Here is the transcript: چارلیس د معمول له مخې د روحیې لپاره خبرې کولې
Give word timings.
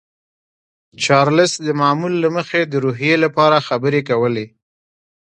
چارلیس 1.03 1.53
د 1.65 1.69
معمول 1.79 2.13
له 2.23 2.29
مخې 2.37 2.59
د 2.65 2.73
روحیې 2.83 3.15
لپاره 3.25 3.65
خبرې 3.67 4.01
کولې 4.09 4.45